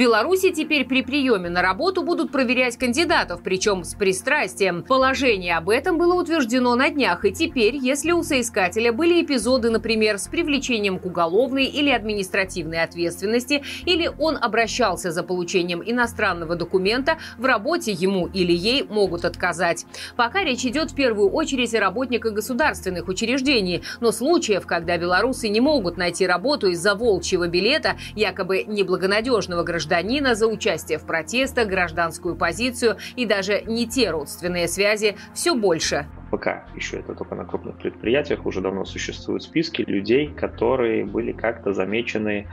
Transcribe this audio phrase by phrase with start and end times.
[0.00, 4.82] Беларуси теперь при приеме на работу будут проверять кандидатов, причем с пристрастием.
[4.82, 10.16] Положение об этом было утверждено на днях, и теперь, если у соискателя были эпизоды, например,
[10.16, 17.44] с привлечением к уголовной или административной ответственности, или он обращался за получением иностранного документа, в
[17.44, 19.84] работе ему или ей могут отказать.
[20.16, 25.60] Пока речь идет в первую очередь о работниках государственных учреждений, но случаев, когда белорусы не
[25.60, 29.89] могут найти работу из-за волчьего билета, якобы неблагонадежного гражданина
[30.34, 36.06] за участие в протестах, гражданскую позицию и даже не те родственные связи, все больше.
[36.30, 41.72] Пока еще это только на крупных предприятиях, уже давно существуют списки людей, которые были как-то
[41.72, 42.46] замечены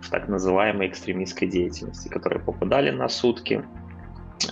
[0.00, 3.62] в так называемой экстремистской деятельности, которые попадали на сутки,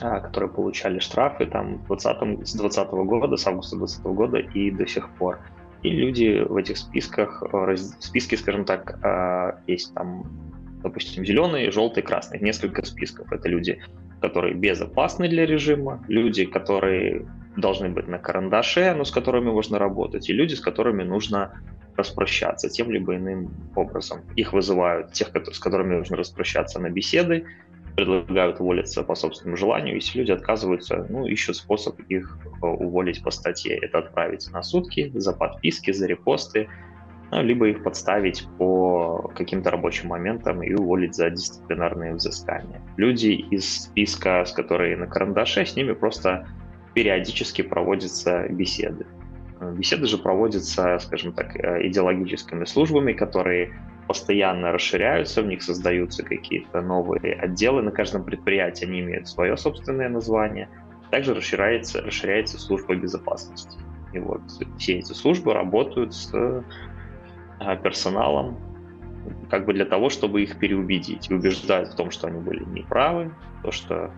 [0.01, 4.87] а, которые получали штрафы там 20, с 2020 года, с августа 2020 года и до
[4.87, 5.40] сих пор.
[5.82, 10.24] И люди в этих списках, в списке, скажем так, а, есть там,
[10.82, 13.32] допустим, зеленый, желтый, красный, несколько списков.
[13.32, 13.80] Это люди,
[14.21, 17.26] которые безопасны для режима, люди, которые
[17.57, 21.60] должны быть на карандаше, но с которыми можно работать, и люди, с которыми нужно
[21.96, 24.20] распрощаться тем либо иным образом.
[24.37, 27.45] Их вызывают, тех, с которыми нужно распрощаться на беседы,
[27.96, 33.32] предлагают уволиться по собственному желанию, если люди отказываются, ну, ищут способ их э, уволить по
[33.32, 33.76] статье.
[33.76, 36.68] Это отправить на сутки за подписки, за репосты,
[37.30, 42.80] ну, либо их подставить по каким-то рабочим моментам и уволить за дисциплинарные взыскания.
[42.96, 46.46] Люди из списка, с которыми на карандаше, с ними просто
[46.95, 49.07] периодически проводятся беседы.
[49.60, 53.73] Беседы же проводятся, скажем так, э, идеологическими службами, которые
[54.07, 57.82] постоянно расширяются, в них создаются какие-то новые отделы.
[57.82, 60.68] На каждом предприятии они имеют свое собственное название.
[61.10, 63.79] Также расширяется, расширяется служба безопасности.
[64.12, 64.41] И вот
[64.78, 66.32] все эти службы работают с
[67.82, 68.59] персоналом
[69.50, 71.30] как бы для того, чтобы их переубедить.
[71.30, 73.32] И убеждают в том, что они были неправы,
[73.62, 74.10] то, что,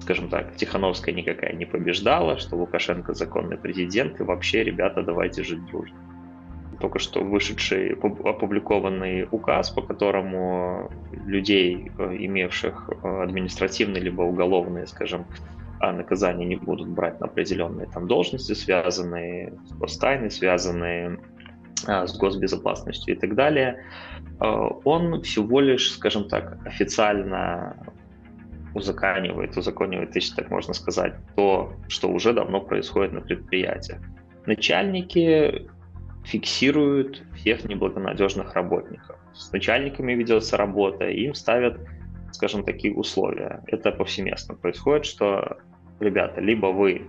[0.00, 5.64] скажем так, Тихановская никакая не побеждала, что Лукашенко законный президент, и вообще, ребята, давайте жить
[5.66, 5.96] дружно
[6.80, 10.90] только что вышедший, опубликованный указ, по которому
[11.26, 15.26] людей, э, имевших э, административные либо уголовные, скажем,
[15.80, 21.18] а, наказания не будут брать на определенные там должности, связанные с гостайной, связанные а,
[21.88, 23.84] с госбезопасностью и так далее,
[24.40, 24.44] э,
[24.84, 27.76] он всего лишь, скажем так, официально
[28.74, 34.00] узаконивает, узаконивает, если так можно сказать, то, что уже давно происходит на предприятиях.
[34.46, 35.68] Начальники
[36.24, 39.16] фиксируют всех неблагонадежных работников.
[39.34, 41.80] С начальниками ведется работа, им ставят,
[42.32, 43.62] скажем, такие условия.
[43.66, 45.58] Это повсеместно происходит, что,
[46.00, 47.02] ребята, либо вы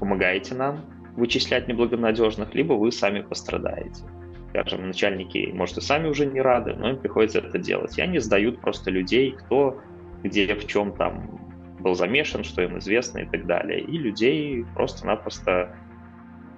[0.00, 0.84] помогаете нам
[1.16, 4.04] вычислять неблагонадежных, либо вы сами пострадаете.
[4.50, 7.98] Скажем, начальники, может, и сами уже не рады, но им приходится это делать.
[7.98, 9.80] И они сдают просто людей, кто
[10.22, 11.40] где в чем там
[11.80, 13.80] был замешан, что им известно и так далее.
[13.80, 15.76] И людей просто-напросто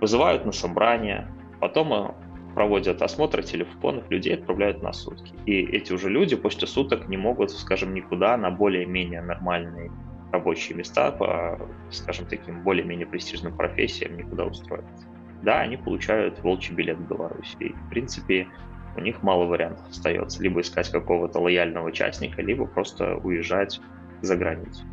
[0.00, 1.28] вызывают на собрание,
[1.60, 2.10] Потом э,
[2.54, 5.32] проводят осмотр телефонов, людей отправляют на сутки.
[5.46, 9.90] И эти уже люди после суток не могут, скажем, никуда на более-менее нормальные
[10.32, 11.58] рабочие места по,
[11.90, 15.06] скажем, таким более-менее престижным профессиям никуда устроиться.
[15.42, 17.56] Да, они получают волчий билет в Беларуси.
[17.60, 18.48] И, в принципе,
[18.96, 20.42] у них мало вариантов остается.
[20.42, 23.80] Либо искать какого-то лояльного участника, либо просто уезжать
[24.20, 24.84] за границу.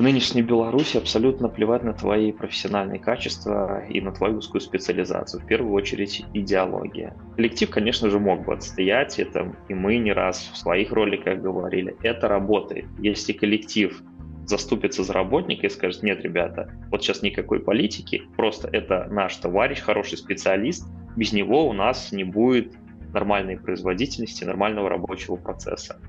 [0.00, 5.42] В нынешней Беларуси абсолютно плевать на твои профессиональные качества и на твою узкую специализацию.
[5.42, 7.14] В первую очередь идеология.
[7.36, 11.96] Коллектив, конечно же, мог бы отстоять это, и мы не раз в своих роликах говорили,
[12.02, 12.86] это работает.
[12.98, 14.02] Если коллектив
[14.46, 19.80] заступится за работника и скажет, нет, ребята, вот сейчас никакой политики, просто это наш товарищ,
[19.80, 20.86] хороший специалист,
[21.16, 22.74] без него у нас не будет
[23.12, 26.00] нормальной производительности, нормального рабочего процесса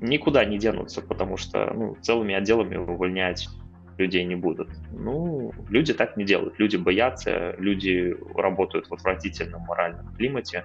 [0.00, 3.48] никуда не денутся, потому что ну, целыми отделами увольнять
[3.96, 4.70] людей не будут.
[4.92, 6.58] Ну, люди так не делают.
[6.58, 10.64] Люди боятся, люди работают в отвратительном моральном климате.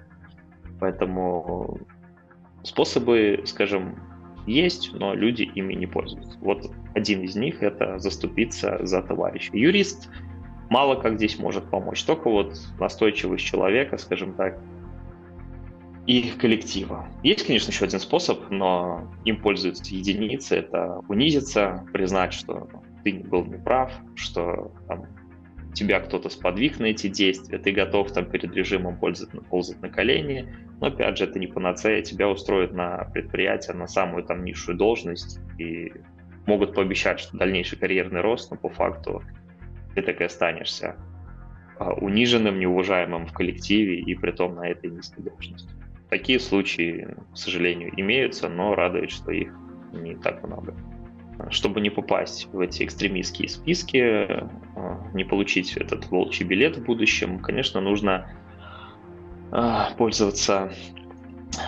[0.80, 1.80] Поэтому
[2.64, 3.96] способы, скажем,
[4.46, 6.38] есть, но люди ими не пользуются.
[6.40, 9.52] Вот один из них— это заступиться за товарища.
[9.54, 10.10] Юрист
[10.70, 12.04] мало как здесь может помочь.
[12.04, 14.60] Только вот настойчивость человека, скажем так,
[16.06, 17.08] и коллектива.
[17.24, 20.58] Есть, конечно, еще один способ, но им пользуются единицы.
[20.58, 22.68] Это унизиться, признать, что
[23.04, 25.06] ты был неправ, что там,
[25.74, 30.54] тебя кто-то сподвиг на эти действия, ты готов там перед режимом ползать, ползать на колени,
[30.84, 35.40] но опять же это не панацея, тебя устроят на предприятие, на самую там низшую должность
[35.58, 35.94] и
[36.46, 39.24] могут пообещать, что дальнейший карьерный рост, но по факту
[39.96, 40.98] ты так и останешься
[41.80, 45.70] а, униженным, неуважаемым в коллективе и при том на этой низкой должности.
[46.10, 49.56] Такие случаи, к сожалению, имеются, но радует, что их
[49.94, 50.76] не так много.
[51.50, 54.48] Чтобы не попасть в эти экстремистские списки, э,
[55.14, 58.30] не получить этот волчий билет в будущем, конечно, нужно
[59.98, 60.72] пользоваться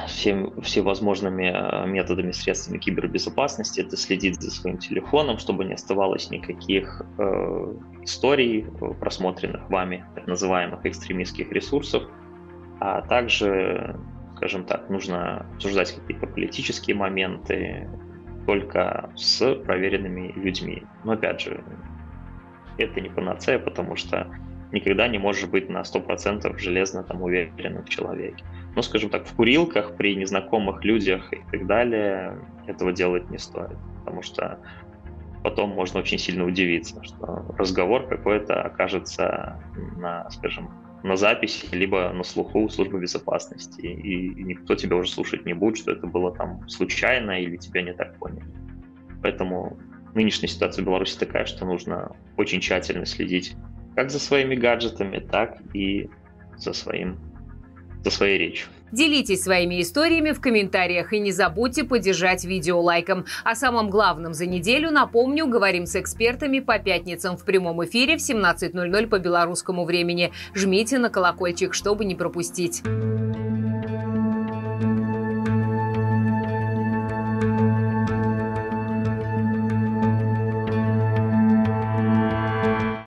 [0.07, 3.81] всем, всевозможными э, методами, средствами кибербезопасности.
[3.81, 8.65] Это следить за своим телефоном, чтобы не оставалось никаких э, историй,
[8.99, 12.03] просмотренных вами, так называемых экстремистских ресурсов.
[12.79, 13.99] А также,
[14.37, 17.89] скажем так, нужно обсуждать какие-то политические моменты,
[18.45, 20.83] только с проверенными людьми.
[21.03, 21.63] Но опять же,
[22.77, 24.27] это не панацея, потому что
[24.71, 28.43] никогда не можешь быть на 100% железно там уверенным в человеке.
[28.75, 33.77] Но, скажем так, в курилках, при незнакомых людях и так далее, этого делать не стоит,
[33.99, 34.59] потому что
[35.43, 39.59] потом можно очень сильно удивиться, что разговор какой-то окажется
[39.97, 40.69] на, скажем,
[41.03, 45.77] на записи, либо на слуху у службы безопасности, и никто тебя уже слушать не будет,
[45.77, 48.47] что это было там случайно или тебя не так поняли.
[49.21, 49.77] Поэтому
[50.15, 53.55] нынешняя ситуация в Беларуси такая, что нужно очень тщательно следить
[53.95, 56.09] как за своими гаджетами, так и
[56.57, 57.17] за своим
[58.03, 58.67] за своей речью.
[58.91, 63.25] Делитесь своими историями в комментариях и не забудьте поддержать видео лайком.
[63.43, 68.19] О самом главном за неделю, напомню, говорим с экспертами по пятницам в прямом эфире в
[68.19, 70.31] 17.00 по белорусскому времени.
[70.53, 72.83] Жмите на колокольчик, чтобы не пропустить.